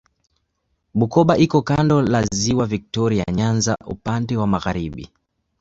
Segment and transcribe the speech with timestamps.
[0.99, 5.09] Bukoba iko kando la Ziwa Viktoria Nyanza upande wa magharibi.